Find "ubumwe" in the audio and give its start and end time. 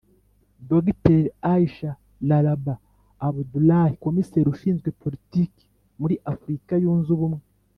7.17-7.43